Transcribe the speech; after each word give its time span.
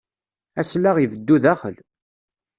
Aslaɣ 0.59 0.95
ibeddu 0.99 1.37
daxel. 1.43 1.75